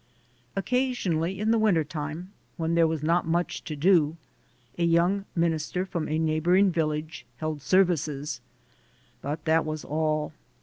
Occasionally 0.55 1.39
in 1.39 1.51
the 1.51 1.59
winter 1.59 1.83
time, 1.83 2.31
when 2.57 2.73
there 2.73 2.87
was 2.87 3.03
not 3.03 3.27
much 3.27 3.63
to 3.65 3.75
do, 3.75 4.17
a 4.79 4.83
young 4.83 5.25
minister 5.35 5.85
from 5.85 6.07
a 6.09 6.17
neigh 6.17 6.39
boring 6.39 6.71
village 6.71 7.23
held 7.37 7.61
services, 7.61 8.41
but 9.21 9.45
that 9.45 9.63
was 9.63 9.85
all. 9.85 10.33